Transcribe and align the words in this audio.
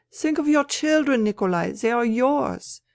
'Think 0.19 0.39
of 0.39 0.47
your 0.47 0.63
children, 0.63 1.23
Nikolai. 1.23 1.73
They 1.73 1.91
are 1.91 2.03
yours. 2.03 2.81